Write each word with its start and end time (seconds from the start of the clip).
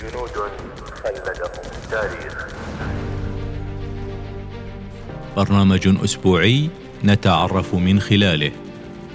جنود 0.00 0.30
خلدهم 1.04 1.50
التاريخ. 1.82 2.46
برنامج 5.36 5.96
أسبوعي 6.04 6.70
نتعرف 7.04 7.74
من 7.74 8.00
خلاله 8.00 8.52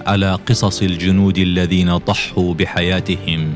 على 0.06 0.38
قصص 0.48 0.82
الجنود 0.82 1.38
الذين 1.38 1.96
ضحوا 1.96 2.54
بحياتهم 2.54 3.54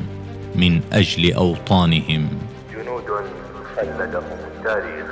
من 0.55 0.81
أجل 0.93 1.33
أوطانهم. 1.35 2.29
جنود 2.75 3.05
خلدهم 3.77 4.39
التاريخ. 4.57 5.07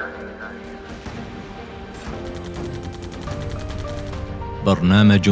برنامج 4.67 5.31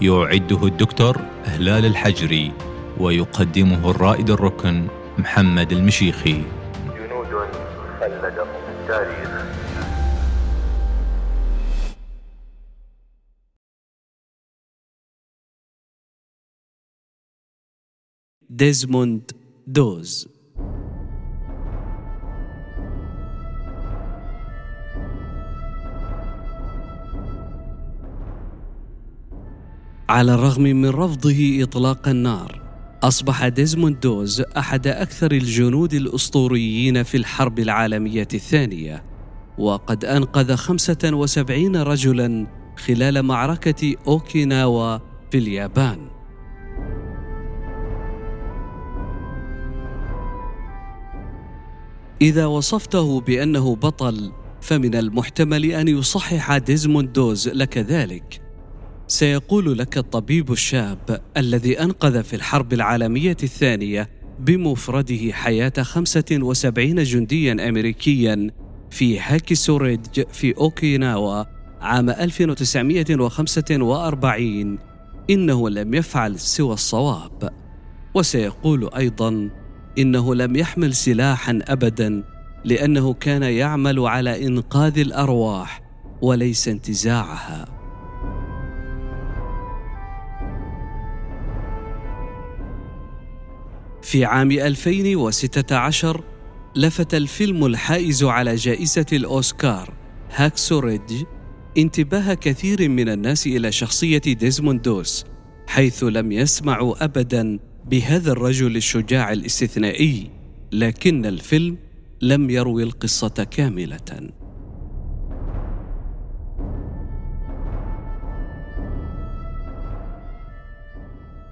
يعده 0.00 0.66
الدكتور 0.66 1.20
هلال 1.44 1.86
الحجري 1.86 2.52
ويقدمه 2.98 3.90
الرائد 3.90 4.30
الركن 4.30 4.86
محمد 5.18 5.72
المشيخي. 5.72 6.42
جنود 6.86 7.26
خلدهم 8.00 8.48
التاريخ. 8.68 9.44
ديزموند 18.50 19.32
دوز 19.66 20.28
على 30.08 30.34
الرغم 30.34 30.62
من 30.62 30.90
رفضه 30.90 31.62
إطلاق 31.62 32.08
النار 32.08 32.67
أصبح 33.02 33.48
ديزموند 33.48 34.00
دوز 34.00 34.40
أحد 34.40 34.86
أكثر 34.86 35.32
الجنود 35.32 35.94
الأسطوريين 35.94 37.02
في 37.02 37.16
الحرب 37.16 37.58
العالمية 37.58 38.28
الثانية 38.34 39.04
وقد 39.58 40.04
أنقذ 40.04 40.54
75 40.54 41.76
رجلا 41.76 42.46
خلال 42.76 43.22
معركة 43.22 43.94
أوكيناوا 44.06 44.98
في 45.30 45.38
اليابان 45.38 46.08
إذا 52.22 52.46
وصفته 52.46 53.20
بأنه 53.20 53.76
بطل 53.76 54.32
فمن 54.60 54.94
المحتمل 54.94 55.64
أن 55.64 55.88
يصحح 55.88 56.58
ديزموند 56.58 57.12
دوز 57.12 57.48
لك 57.48 57.78
ذلك. 57.78 58.47
سيقول 59.08 59.78
لك 59.78 59.98
الطبيب 59.98 60.52
الشاب 60.52 61.20
الذي 61.36 61.82
أنقذ 61.82 62.22
في 62.22 62.36
الحرب 62.36 62.72
العالمية 62.72 63.36
الثانية 63.42 64.08
بمفرده 64.40 65.32
حياة 65.32 65.72
75 65.82 67.02
جنديا 67.02 67.68
أمريكيا 67.68 68.50
في 68.90 69.20
هاكيسو 69.20 69.76
ريدج 69.76 70.22
في 70.32 70.56
أوكيناوا 70.56 71.44
عام 71.80 72.10
1945 72.10 74.78
إنه 75.30 75.70
لم 75.70 75.94
يفعل 75.94 76.38
سوى 76.38 76.74
الصواب. 76.74 77.50
وسيقول 78.14 78.90
أيضا 78.96 79.50
إنه 79.98 80.34
لم 80.34 80.56
يحمل 80.56 80.94
سلاحا 80.94 81.58
ابدا 81.62 82.24
لأنه 82.64 83.14
كان 83.14 83.42
يعمل 83.42 84.00
على 84.00 84.46
إنقاذ 84.46 84.98
الأرواح 84.98 85.82
وليس 86.22 86.68
انتزاعها 86.68 87.77
في 94.08 94.24
عام 94.24 94.52
2016 94.52 96.24
لفت 96.76 97.14
الفيلم 97.14 97.66
الحائز 97.66 98.24
على 98.24 98.54
جائزة 98.54 99.06
الأوسكار 99.12 99.94
هاكسو 100.30 100.78
ريدج 100.78 101.22
انتباه 101.78 102.34
كثير 102.34 102.88
من 102.88 103.08
الناس 103.08 103.46
إلى 103.46 103.72
شخصية 103.72 104.18
ديزموند 104.18 104.82
دوس 104.82 105.24
حيث 105.66 106.04
لم 106.04 106.32
يسمعوا 106.32 107.04
أبدا 107.04 107.58
بهذا 107.84 108.32
الرجل 108.32 108.76
الشجاع 108.76 109.32
الاستثنائي 109.32 110.30
لكن 110.72 111.26
الفيلم 111.26 111.76
لم 112.22 112.50
يروي 112.50 112.82
القصة 112.82 113.46
كاملة. 113.50 114.30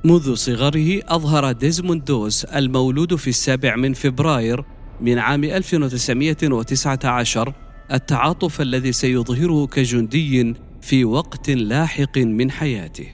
منذ 0.07 0.35
صغره 0.35 1.01
أظهر 1.05 1.53
ديزموند 1.53 2.05
دوس 2.05 2.45
المولود 2.45 3.15
في 3.15 3.29
السابع 3.29 3.77
من 3.77 3.93
فبراير 3.93 4.65
من 5.01 5.19
عام 5.19 5.45
1919 5.45 7.53
التعاطف 7.93 8.61
الذي 8.61 8.93
سيظهره 8.93 9.67
كجندي 9.67 10.55
في 10.81 11.05
وقت 11.05 11.51
لاحق 11.51 12.19
من 12.19 12.51
حياته. 12.51 13.07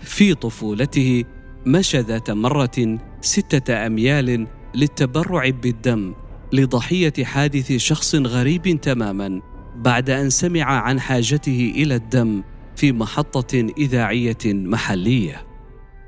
في 0.00 0.34
طفولته 0.34 1.24
مشى 1.66 1.98
ذات 1.98 2.30
مرة 2.30 2.98
ستة 3.20 3.86
أميال 3.86 4.46
للتبرع 4.74 5.48
بالدم 5.48 6.14
لضحية 6.52 7.24
حادث 7.24 7.72
شخص 7.72 8.14
غريب 8.14 8.80
تماما 8.80 9.40
بعد 9.76 10.10
أن 10.10 10.30
سمع 10.30 10.64
عن 10.64 11.00
حاجته 11.00 11.72
إلى 11.76 11.94
الدم 11.94 12.42
في 12.76 12.92
محطة 12.92 13.66
إذاعية 13.78 14.38
محلية. 14.44 15.55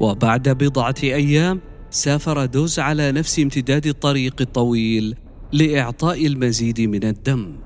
وبعد 0.01 0.49
بضعة 0.49 0.95
أيام 1.03 1.61
سافر 1.91 2.47
دوز 2.47 2.79
على 2.79 3.13
نفس 3.13 3.39
امتداد 3.39 3.87
الطريق 3.87 4.35
الطويل 4.41 5.15
لإعطاء 5.53 6.27
المزيد 6.27 6.81
من 6.81 7.05
الدم. 7.05 7.57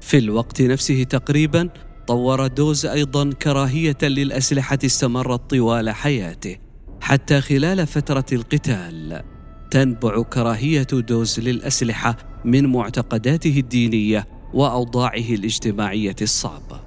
في 0.00 0.18
الوقت 0.18 0.62
نفسه 0.62 1.02
تقريبا 1.02 1.68
طور 2.06 2.46
دوز 2.46 2.86
أيضا 2.86 3.30
كراهية 3.32 3.96
للأسلحة 4.02 4.78
استمرت 4.84 5.50
طوال 5.50 5.90
حياته 5.90 6.56
حتى 7.00 7.40
خلال 7.40 7.86
فترة 7.86 8.24
القتال 8.32 9.22
تنبع 9.70 10.22
كراهية 10.22 10.86
دوز 10.92 11.40
للأسلحة 11.40 12.16
من 12.44 12.66
معتقداته 12.66 13.58
الدينية 13.58 14.33
وأوضاعه 14.54 15.14
الاجتماعية 15.30 16.16
الصعبه 16.22 16.80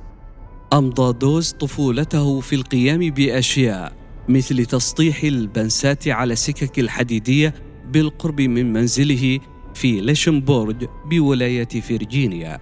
أمضى 0.73 1.13
دوز 1.19 1.51
طفولته 1.51 2.39
في 2.39 2.55
القيام 2.55 2.99
بأشياء 3.09 3.93
مثل 4.29 4.65
تسطيح 4.65 5.23
البنسات 5.23 6.07
على 6.07 6.33
السكك 6.33 6.79
الحديدية 6.79 7.53
بالقرب 7.91 8.41
من 8.41 8.73
منزله 8.73 9.39
في 9.73 10.01
لينشبورج 10.01 10.85
بولاية 11.09 11.67
فيرجينيا. 11.67 12.59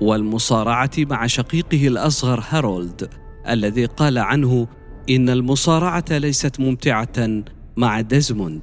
والمصارعة 0.00 0.90
مع 0.98 1.26
شقيقه 1.26 1.86
الأصغر 1.86 2.44
هارولد 2.48 3.10
الذي 3.48 3.84
قال 3.84 4.18
عنه 4.18 4.68
إن 5.10 5.28
المصارعة 5.28 6.04
ليست 6.10 6.60
ممتعة 6.60 7.42
مع 7.76 8.00
ديزموند 8.00 8.62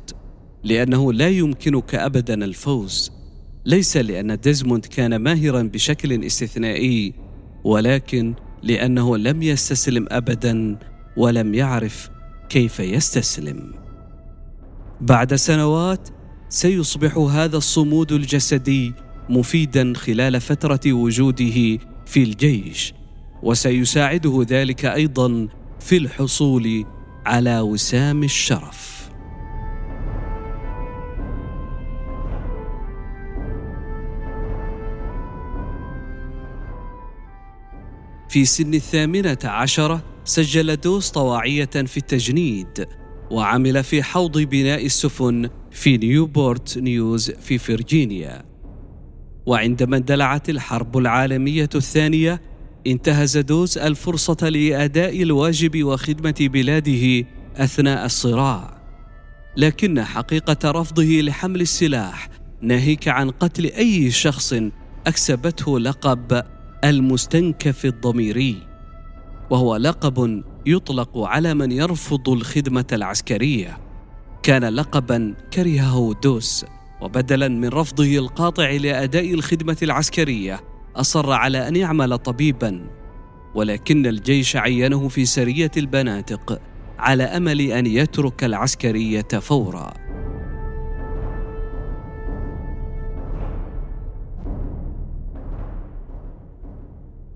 لأنه 0.63 1.13
لا 1.13 1.28
يمكنك 1.28 1.96
ابدا 1.96 2.46
الفوز. 2.46 3.16
ليس 3.67 3.97
لأن 3.97 4.39
ديزموند 4.39 4.85
كان 4.85 5.16
ماهرا 5.16 5.61
بشكل 5.61 6.25
استثنائي 6.25 7.13
ولكن 7.63 8.33
لأنه 8.63 9.17
لم 9.17 9.44
يستسلم 9.44 10.05
ابدا 10.11 10.79
ولم 11.17 11.53
يعرف 11.53 12.09
كيف 12.50 12.79
يستسلم. 12.79 13.73
بعد 15.01 15.35
سنوات 15.35 16.09
سيصبح 16.50 17.17
هذا 17.17 17.57
الصمود 17.57 18.11
الجسدي 18.11 18.94
مفيدا 19.29 19.94
خلال 19.95 20.41
فترة 20.41 20.94
وجوده 20.94 21.78
في 22.05 22.23
الجيش 22.23 22.94
وسيساعده 23.43 24.46
ذلك 24.49 24.85
أيضا 24.85 25.47
في 25.79 25.97
الحصول 25.97 26.85
على 27.25 27.59
وسام 27.59 28.23
الشرف. 28.23 28.97
في 38.29 38.46
سن 38.46 38.74
الثامنة 38.74 39.38
عشرة 39.44 40.03
سجل 40.26 40.76
دوس 40.76 41.09
طواعية 41.09 41.66
في 41.66 41.97
التجنيد 41.97 42.88
وعمل 43.32 43.84
في 43.84 44.03
حوض 44.03 44.38
بناء 44.38 44.85
السفن 44.85 45.50
في 45.72 45.97
نيوبورت 45.97 46.78
نيوز 46.78 47.32
في 47.32 47.58
فرجينيا 47.58 48.44
وعندما 49.46 49.97
اندلعت 49.97 50.50
الحرب 50.50 50.97
العالمية 50.97 51.70
الثانية 51.76 52.41
انتهز 52.88 53.38
دوز 53.38 53.78
الفرصة 53.78 54.50
لأداء 54.50 55.24
الواجب 55.24 55.84
وخدمة 55.84 56.35
بلاده 56.40 57.28
أثناء 57.56 58.06
الصراع. 58.06 58.78
لكن 59.58 60.03
حقيقة 60.03 60.72
رفضه 60.72 61.22
لحمل 61.22 61.62
السلاح 61.62 62.29
ناهيك 62.62 63.08
عن 63.08 63.29
قتل 63.29 63.66
أي 63.66 64.12
شخص 64.12 64.53
أكسبته 65.08 65.79
لقب 65.79 66.44
المستنكف 66.84 67.85
الضميري 67.85 68.58
وهو 69.50 69.76
لقب 69.76 70.44
يطلق 70.66 71.18
على 71.18 71.53
من 71.53 71.72
يرفض 71.72 72.29
الخدمة 72.29 72.85
العسكرية. 72.94 73.78
كان 74.44 74.66
لقبا 74.66 75.35
كرهه 75.53 76.16
دوس 76.24 76.66
وبدلا 77.02 77.47
من 77.47 77.70
رفضه 77.70 78.18
القاطع 78.18 78.70
لأداء 78.70 79.34
الخدمة 79.34 79.78
العسكرية 79.84 80.59
أصر 80.96 81.32
على 81.32 81.68
أن 81.68 81.76
يعمل 81.76 82.18
طبيبا. 82.18 82.88
ولكن 83.56 84.06
الجيش 84.06 84.56
عينه 84.56 85.08
في 85.08 85.26
سرية 85.26 85.72
البناتق 85.78 86.62
على 87.00 87.24
أمل 87.24 87.62
أن 87.62 87.85
يترك 87.85 88.44
العسكرية 88.44 89.28
فورا. 89.41 89.94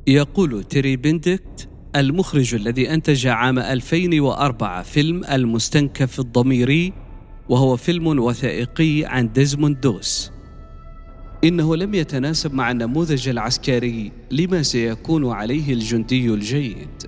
يقول 0.07 0.63
تيري 0.63 0.95
بندكت 0.95 1.69
المخرج 1.95 2.55
الذي 2.55 2.93
أنتج 2.93 3.27
عام 3.27 3.59
2004 3.59 4.83
فيلم 4.83 5.23
المستنكف 5.25 6.19
الضميري 6.19 6.93
وهو 7.49 7.77
فيلم 7.77 8.07
وثائقي 8.07 9.05
عن 9.05 9.31
ديزموند 9.31 9.81
دوس. 9.81 10.31
إنه 11.43 11.75
لم 11.75 11.93
يتناسب 11.93 12.53
مع 12.53 12.71
النموذج 12.71 13.29
العسكري 13.29 14.11
لما 14.31 14.63
سيكون 14.63 15.31
عليه 15.31 15.73
الجندي 15.73 16.29
الجيد. 16.29 17.03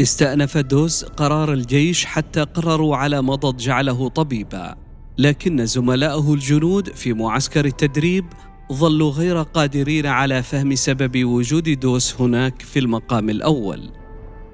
استأنف 0.00 0.58
دوس 0.58 1.04
قرار 1.04 1.52
الجيش 1.52 2.04
حتى 2.04 2.40
قرروا 2.40 2.96
على 2.96 3.22
مضض 3.22 3.56
جعله 3.56 4.08
طبيبا 4.08 4.76
لكن 5.18 5.66
زملائه 5.66 6.34
الجنود 6.34 6.88
في 6.88 7.12
معسكر 7.12 7.64
التدريب 7.64 8.24
ظلوا 8.72 9.10
غير 9.10 9.42
قادرين 9.42 10.06
على 10.06 10.42
فهم 10.42 10.74
سبب 10.74 11.24
وجود 11.24 11.80
دوس 11.80 12.20
هناك 12.20 12.62
في 12.62 12.78
المقام 12.78 13.30
الأول. 13.30 13.90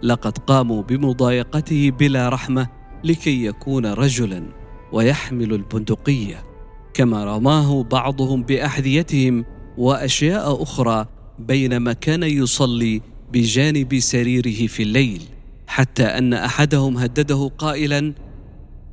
لقد 0.03 0.39
قاموا 0.39 0.83
بمضايقته 0.83 1.91
بلا 1.91 2.29
رحمة 2.29 2.69
لكي 3.05 3.45
يكون 3.45 3.87
رجلا 3.87 4.43
ويحمل 4.93 5.53
البندقية. 5.53 6.45
كما 6.95 7.25
رماه 7.25 7.83
بعضهم 7.83 8.43
بأحذيتهم 8.43 9.45
وأشياء 9.79 10.63
أخرى 10.63 11.07
بينما 11.39 11.93
كان 11.93 12.23
يصلي 12.23 13.03
بجانب 13.33 13.99
سريره 13.99 14.67
في 14.67 14.83
الليل 14.83 15.23
حتى 15.67 16.05
أن 16.05 16.35
أحدهم 16.35 16.97
هدده 16.97 17.51
قائلا 17.59 18.13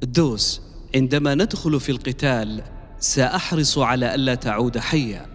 دوس 0.03 0.61
عندما 0.95 1.35
ندخل 1.35 1.79
في 1.79 1.91
القتال 1.91 2.63
سأحرص 3.03 3.77
على 3.77 4.15
ألا 4.15 4.35
تعود 4.35 4.77
حيا. 4.77 5.25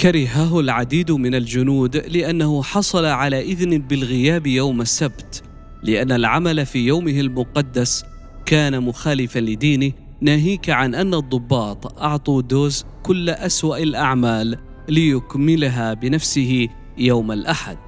كرهه 0.00 0.60
العديد 0.60 1.12
من 1.12 1.34
الجنود 1.34 1.96
لأنه 1.96 2.62
حصل 2.62 3.04
على 3.04 3.40
إذن 3.40 3.78
بالغياب 3.78 4.46
يوم 4.46 4.80
السبت 4.80 5.42
لأن 5.82 6.12
العمل 6.12 6.66
في 6.66 6.78
يومه 6.86 7.20
المقدس 7.20 8.04
كان 8.46 8.80
مخالفا 8.80 9.38
لدينه 9.38 9.92
ناهيك 10.20 10.70
عن 10.70 10.94
أن 10.94 11.14
الضباط 11.14 11.98
أعطوا 12.02 12.42
دوز 12.42 12.86
كل 13.02 13.30
أسوأ 13.30 13.78
الأعمال 13.78 14.58
ليكملها 14.88 15.94
بنفسه 15.94 16.68
يوم 16.98 17.32
الأحد. 17.32 17.78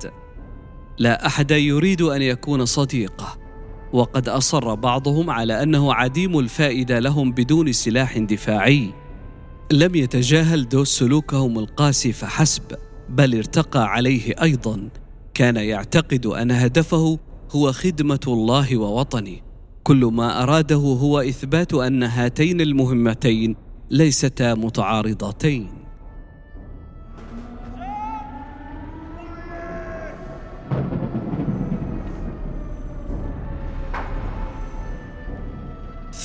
لا 0.99 1.27
أحد 1.27 1.51
يريد 1.51 2.03
أن 2.03 2.23
يكون 2.23 2.65
صديقه. 2.65 3.46
وقد 3.97 4.29
أصر 4.29 4.75
بعضهم 4.75 5.31
على 5.31 5.63
أنه 5.63 5.95
عديم 5.95 6.39
الفائدة 6.39 6.99
لهم 6.99 7.33
بدون 7.33 7.73
سلاح 7.73 8.19
دفاعي. 8.19 8.91
لم 9.73 9.95
يتجاهل 9.95 10.69
دوس 10.69 10.99
سلوكهم 10.99 11.59
القاسي 11.59 12.13
فحسب 12.13 12.63
بل 13.09 13.37
ارتقى 13.37 13.85
عليه 13.93 14.35
أيضا. 14.43 14.89
كان 15.35 15.57
يعتقد 15.57 16.27
أن 16.27 16.51
هدفه 16.51 17.19
هو 17.51 17.73
خدمة 17.73 18.21
الله 18.27 18.77
ووطنه. 18.77 19.37
كل 19.83 20.05
ما 20.05 20.43
أراده 20.43 20.77
هو 20.77 21.21
إثبات 21.21 21.75
أن 21.75 22.03
هاتين 22.03 22.61
المهمتين 22.61 23.57
ليستا 23.91 24.55
متعارضتين. 24.55 25.86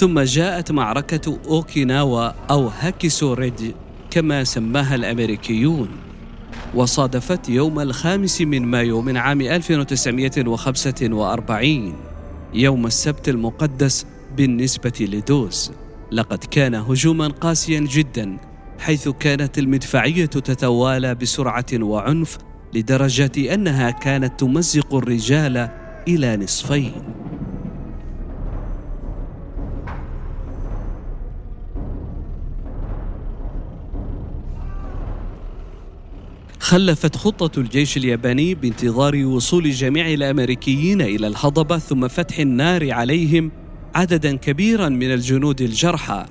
ثم 0.01 0.19
جاءت 0.19 0.71
معركة 0.71 1.39
أوكيناوا 1.47 2.31
أو 2.51 2.67
هاكيسو 2.67 3.33
ريد 3.33 3.75
كما 4.11 4.43
سماها 4.43 4.95
الأمريكيون. 4.95 5.89
وصادفت 6.75 7.49
يوم 7.49 7.79
الخامس 7.79 8.41
من 8.41 8.65
مايو 8.65 9.01
من 9.01 9.17
عام 9.17 9.41
1945 9.41 11.95
يوم 12.53 12.85
السبت 12.85 13.29
المقدس 13.29 14.05
بالنسبة 14.37 14.93
لدوس. 14.99 15.71
لقد 16.11 16.43
كان 16.43 16.75
هجوما 16.75 17.27
قاسيا 17.27 17.79
جدا 17.79 18.37
حيث 18.79 19.09
كانت 19.09 19.59
المدفعية 19.59 20.25
تتوالى 20.25 21.15
بسرعة 21.15 21.65
وعنف 21.73 22.37
لدرجة 22.73 23.53
أنها 23.53 23.91
كانت 23.91 24.39
تمزق 24.39 24.95
الرجال 24.95 25.69
إلى 26.07 26.37
نصفين. 26.37 27.20
خلفت 36.71 37.15
خطة 37.15 37.59
الجيش 37.59 37.97
الياباني 37.97 38.55
بانتظار 38.55 39.25
وصول 39.25 39.71
جميع 39.71 40.13
الأمريكيين 40.13 41.01
إلى 41.01 41.27
الهضبة 41.27 41.77
ثم 41.77 42.07
فتح 42.07 42.39
النار 42.39 42.91
عليهم 42.91 43.51
عددا 43.95 44.35
كبيرا 44.35 44.89
من 44.89 45.13
الجنود 45.13 45.61
الجرحى. 45.61 46.25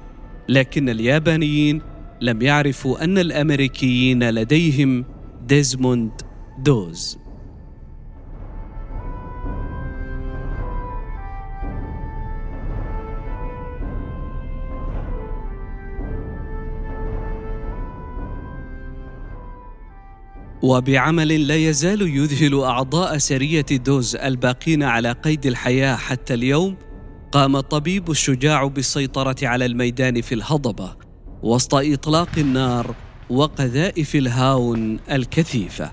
لكن 0.49 0.89
اليابانيين 0.89 1.83
لم 2.21 2.43
يعرفوا 2.43 3.05
أن 3.05 3.19
الأمريكيين 3.19 4.31
لديهم 4.31 5.05
ديزموند 5.47 6.13
دوز. 6.59 7.19
وبعمل 20.63 21.47
لا 21.47 21.57
يزال 21.57 22.03
يذهل 22.03 22.61
أعضاء 22.61 23.19
سرية 23.19 23.67
دوز 23.71 24.17
الباقين 24.17 24.83
على 24.83 25.13
قيد 25.13 25.47
الحياة 25.47 25.97
حتى 25.97 26.35
اليوم 26.35 26.77
قام 27.33 27.57
الطبيب 27.57 28.11
الشجاع 28.11 28.67
بالسيطرة 28.67 29.37
على 29.43 29.67
الميدان 29.67 30.21
في 30.21 30.35
الهضبة 30.35 30.97
وسط 31.43 31.75
إطلاق 31.75 32.29
النار 32.39 32.95
وقذائف 33.31 34.15
الهاون 34.17 34.99
الكثيفة. 35.11 35.93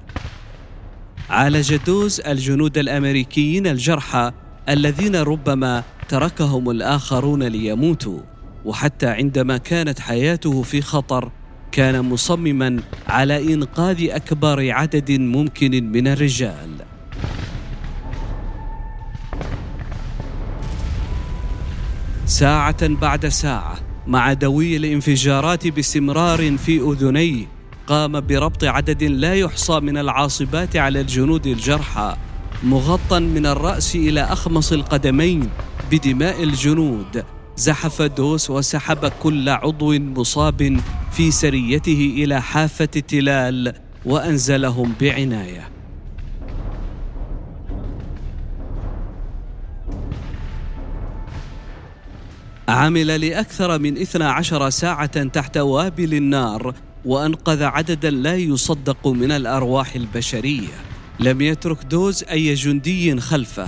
عالج 1.30 1.75
دوز 1.75 2.20
الجنود 2.22 2.77
الأمريكيين 2.77 3.68
الجرحى 3.68 4.32
الذين 4.70 5.15
ربما 5.15 5.84
تركهم 6.10 6.70
الآخرون 6.70 7.44
ليموتوا 7.44 8.20
وحتى 8.65 9.08
عندما 9.08 9.58
كانت 9.58 10.00
حياته 10.00 10.62
في 10.62 10.82
خطر 10.82 11.32
كان 11.77 12.01
مصمما 12.01 12.79
على 13.07 13.53
إنقاذ 13.53 14.10
أكبر 14.10 14.72
عدد 14.72 15.12
ممكن 15.12 15.91
من 15.91 16.07
الرجال. 16.07 16.69
ساعة 22.25 22.88
بعد 22.88 23.27
ساعة 23.27 23.77
مع 24.07 24.34
دوي 24.34 24.77
الانفجارات 24.77 25.67
باستمرار 25.67 26.57
في 26.57 26.81
أذنيه 26.81 27.46
قام 27.88 28.19
بربط 28.19 28.63
عدد 28.63 29.03
لا 29.03 29.34
يحصى 29.36 29.79
من 29.79 29.98
العاصبات 29.98 30.75
على 30.75 31.01
الجنود 31.01 31.48
الجرحى 31.48 32.17
مغطى 32.63 33.19
من 33.19 33.46
الرأس 33.46 33.96
إلى 33.96 34.22
أخمص 34.22 34.72
القدمين 34.72 35.50
بدماء 35.91 36.43
الجنود. 36.43 37.37
زحف 37.58 38.02
دوس 38.02 38.50
وسحب 38.50 39.06
كل 39.06 39.50
عضو 39.50 40.00
مصاب 40.00 40.80
في 41.12 41.32
سريته 41.32 42.14
إلى 42.18 42.42
حافة 42.42 42.90
التلال 42.96 43.74
وأنزلهم 44.06 44.94
بعناية. 45.02 45.70
عمل 52.70 53.22
لأكثر 53.22 53.80
من 53.80 53.98
12 53.98 54.70
ساعة 54.70 55.24
تحت 55.24 55.58
وابل 55.58 56.14
النار 56.14 56.76
وأنقذ 57.06 57.64
عددا 57.64 58.10
لا 58.10 58.36
يصدق 58.36 59.08
من 59.08 59.32
الأرواح 59.32 59.96
البشرية. 59.96 60.76
لم 61.20 61.42
يترك 61.42 61.84
دوز 61.84 62.24
أي 62.24 62.54
جندي 62.54 63.20
خلفه 63.20 63.68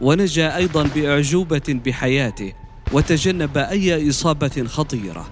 ونجا 0.00 0.56
أيضا 0.56 0.82
بأعجوبة 0.94 1.80
بحياته. 1.86 2.65
وتجنب 2.92 3.58
أي 3.58 4.08
إصابة 4.08 4.64
خطيرة. 4.66 5.26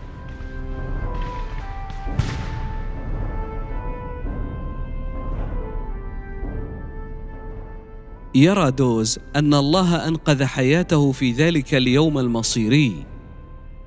يرى 8.35 8.71
دوز 8.71 9.19
أن 9.37 9.55
الله 9.55 10.09
أنقذ 10.09 10.45
حياته 10.45 11.13
في 11.13 11.33
ذلك 11.33 11.75
اليوم 11.75 12.19
المصيري. 12.19 13.07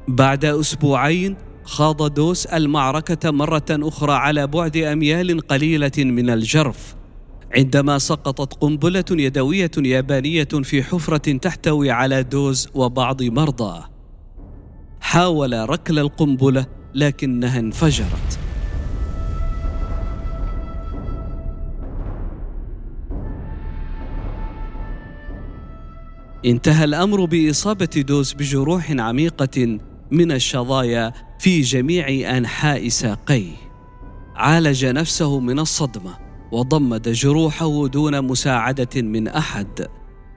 بعد 0.07 0.45
أسبوعين 0.45 1.35
خاض 1.63 2.13
دوس 2.13 2.45
المعركة 2.45 3.31
مرة 3.31 3.65
أخرى 3.71 4.13
على 4.13 4.47
بعد 4.47 4.77
أميال 4.77 5.47
قليلة 5.47 5.91
من 5.97 6.29
الجرف. 6.29 6.96
عندما 7.55 7.97
سقطت 7.97 8.53
قنبلة 8.53 9.05
يدوية 9.11 9.71
يابانية 9.77 10.43
في 10.43 10.83
حفرة 10.83 11.37
تحتوي 11.37 11.91
على 11.91 12.23
دوز 12.23 12.69
وبعض 12.73 13.23
مرضاه 13.23 13.89
حاول 15.01 15.69
ركل 15.69 15.99
القنبلة 15.99 16.65
لكنها 16.95 17.59
انفجرت. 17.59 18.39
انتهى 26.45 26.83
الأمر 26.83 27.25
بإصابة 27.25 28.03
دوز 28.07 28.33
بجروح 28.33 28.91
عميقة 28.91 29.79
من 30.11 30.31
الشظايا 30.31 31.13
في 31.39 31.61
جميع 31.61 32.37
أنحاء 32.37 32.87
ساقيه. 32.87 33.55
عالج 34.35 34.85
نفسه 34.85 35.39
من 35.39 35.59
الصدمة. 35.59 36.26
وضمد 36.51 37.09
جروحه 37.09 37.87
دون 37.87 38.21
مساعدة 38.21 39.01
من 39.01 39.27
أحد. 39.27 39.87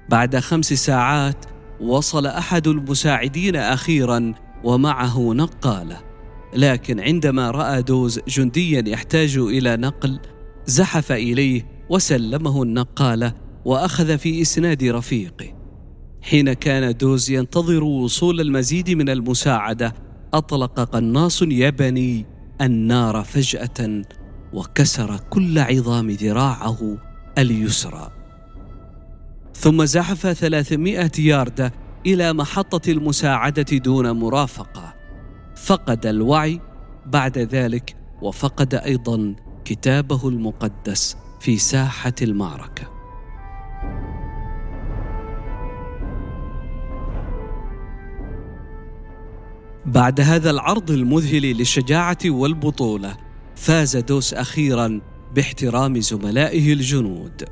بعد 0.09 0.37
خمس 0.37 0.73
ساعات 0.73 1.45
وصل 1.81 2.27
أحد 2.27 2.67
المساعدين 2.69 3.57
أخيرا 3.57 4.35
ومعه 4.65 5.33
نقالة. 5.33 6.01
لكن 6.55 7.01
عندما 7.01 7.51
رأى 7.51 7.83
دوز 7.83 8.21
جنديا 8.29 8.85
يحتاج 8.87 9.37
إلى 9.37 9.77
نقل 9.77 10.21
زحف 10.67 11.13
إليه 11.13 11.67
وسلمه 11.91 12.63
النقالة 12.63 13.35
وأخذ 13.65 14.19
في 14.19 14.43
إسناد 14.43 14.85
رفيقه. 14.85 15.55
حين 16.23 16.53
كان 16.53 16.97
دوز 16.97 17.31
ينتظر 17.31 17.85
وصول 17.85 18.41
المزيد 18.41 18.91
من 18.91 19.09
المساعدة 19.09 19.95
أطلق 20.35 20.81
قناص 20.81 21.43
ياباني 21.43 22.27
النار 22.61 23.25
فجأة 23.25 24.03
وكسر 24.53 25.21
كل 25.31 25.59
عظام 25.59 26.11
ذراعه 26.11 26.97
اليسرى. 27.39 28.11
ثم 29.55 29.85
زحف 29.85 30.27
ثلاثمائة 30.27 31.13
ياردة 31.19 31.73
إلى 32.07 32.33
محطة 32.33 32.91
المساعدة 32.91 33.79
دون 33.79 34.11
مرافقة. 34.11 34.95
فقد 35.57 36.07
الوعي 36.07 36.61
بعد 37.07 37.39
ذلك 37.39 37.97
وفقد 38.23 38.75
أيضا 38.75 39.35
كتابه 39.65 40.29
المقدس 40.29 41.17
في 41.41 41.59
ساحة 41.59 42.15
المعركة. 42.23 42.91
بعد 49.87 50.21
هذا 50.21 50.51
العرض 50.51 50.91
المذهل 50.91 51.43
للشجاعة 51.43 52.19
والبطولة 52.27 53.17
فاز 53.61 53.97
دوس 53.97 54.35
أخيرا 54.35 55.01
باحترام 55.35 56.01
زملائه 56.01 56.73
الجنود. 56.73 57.45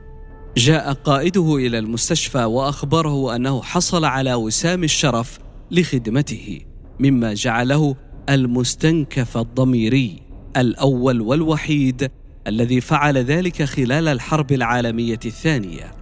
جاء 0.56 0.92
قائده 0.92 1.56
إلى 1.56 1.78
المستشفى 1.78 2.44
وأخبره 2.44 3.36
أنه 3.36 3.62
حصل 3.62 4.04
على 4.04 4.34
وسام 4.34 4.84
الشرف 4.84 5.38
لخدمته 5.70 6.60
مما 7.00 7.34
جعله 7.34 7.96
المستنكف 8.28 9.36
الضميري 9.36 10.22
الأول 10.56 11.20
والوحيد 11.20 12.10
الذي 12.46 12.80
فعل 12.80 13.18
ذلك 13.18 13.62
خلال 13.62 14.08
الحرب 14.08 14.52
العالمية 14.52 15.20
الثانية. 15.24 15.92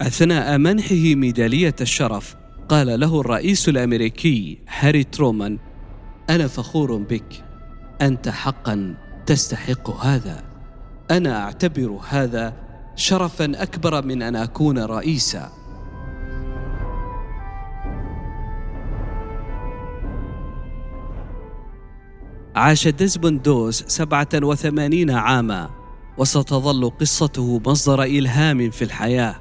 أثناء 0.00 0.58
منحه 0.58 1.14
ميدالية 1.14 1.76
الشرف 1.80 2.36
قال 2.68 3.00
له 3.00 3.20
الرئيس 3.20 3.68
الأمريكي 3.68 4.58
هاري 4.68 5.04
ترومان 5.04 5.58
أنا 6.30 6.46
فخور 6.46 6.96
بك. 6.96 7.44
أنت 8.00 8.28
حقا 8.28 8.94
تستحق 9.26 9.90
هذا. 9.90 10.42
أنا 11.10 11.42
أعتبر 11.44 12.00
هذا 12.08 12.54
شرفا 12.96 13.62
أكبر 13.62 14.04
من 14.04 14.22
أن 14.22 14.36
أكون 14.36 14.78
رئيسا. 14.78 15.62
عاش 22.54 22.88
ديزموند 22.88 23.42
دوس 23.42 23.84
سبعة 23.86 24.28
وثمانين 24.34 25.10
عاما 25.10 25.70
وستظل 26.18 26.90
قصته 26.90 27.60
مصدر 27.66 28.02
إلهام 28.02 28.70
في 28.70 28.82
الحياة 28.82 29.34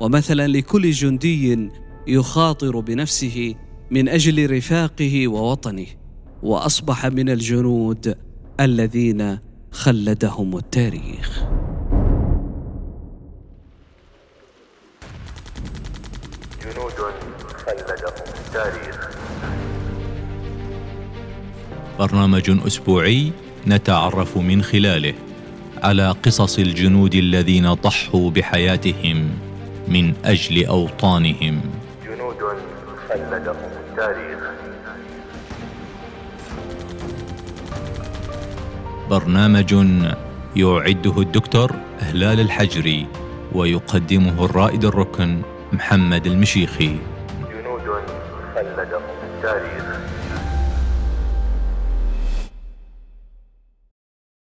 ومثلا 0.00 0.46
لكل 0.46 0.90
جندي 0.90 1.70
يخاطر 2.06 2.80
بنفسه 2.80 3.54
من 3.90 4.08
أجل 4.08 4.56
رفاقه 4.56 5.28
ووطنه 5.28 5.86
وأصبح 6.42 7.06
من 7.06 7.30
الجنود 7.30 8.14
الذين 8.60 9.38
خلدهم 9.72 10.56
التاريخ. 10.56 11.44
جنود 16.62 16.98
خلدهم 17.66 18.26
التاريخ. 18.46 19.10
برنامج 21.98 22.66
أسبوعي 22.66 23.32
نتعرف 23.66 24.36
من 24.36 24.62
خلاله 24.62 25.14
على 25.82 26.10
قصص 26.10 26.58
الجنود 26.58 27.14
الذين 27.14 27.72
ضحوا 27.72 28.30
بحياتهم 28.30 29.30
من 29.88 30.14
أجل 30.24 30.66
أوطانهم. 30.66 31.60
جنود 32.06 32.36
خلدهم 33.08 33.70
التاريخ. 33.90 34.38
برنامج 39.10 39.74
يعده 40.56 41.20
الدكتور 41.20 41.72
هلال 42.00 42.40
الحجري 42.40 43.06
ويقدمه 43.52 44.44
الرائد 44.44 44.84
الركن 44.84 45.42
محمد 45.72 46.26
المشيخي. 46.26 46.96
جنود 47.50 47.80
خلدهم 48.54 49.02
التاريخ. 49.22 49.87